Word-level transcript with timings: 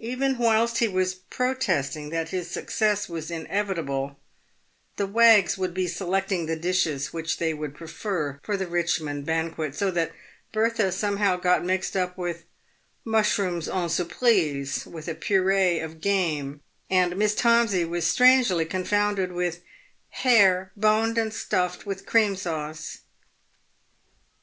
Even 0.00 0.36
whilst 0.36 0.80
he 0.80 0.86
was 0.88 1.14
protesting 1.14 2.10
that 2.10 2.28
his 2.28 2.50
success 2.50 3.08
was 3.08 3.30
inevitable, 3.30 4.18
the 4.96 5.06
wags 5.06 5.56
would 5.56 5.72
be 5.72 5.86
selecting 5.88 6.44
the 6.44 6.56
dishes 6.58 7.14
which 7.14 7.38
they 7.38 7.54
would 7.54 7.74
prefer 7.74 8.38
for 8.42 8.54
the 8.58 8.66
Richmond 8.66 9.24
banquet; 9.24 9.74
so 9.74 9.90
that 9.92 10.12
Bertha 10.52 10.92
somehow 10.92 11.38
got 11.38 11.64
mixed 11.64 11.96
up 11.96 12.18
with" 12.18 12.44
Mushrooms 13.16 13.66
en 13.66 13.88
surprise, 13.88 14.84
with 14.84 15.08
a 15.08 15.14
puree 15.14 15.78
of 15.78 16.02
game," 16.02 16.60
and 16.90 17.16
Miss 17.16 17.34
Tomsey 17.34 17.86
was 17.86 18.06
strangely 18.06 18.66
confounded 18.66 19.32
with" 19.32 19.62
hare 20.22 20.70
boned 20.76 21.16
and 21.16 21.32
stuffed, 21.32 21.86
with 21.86 22.04
cream 22.04 22.36
sauce." 22.36 22.98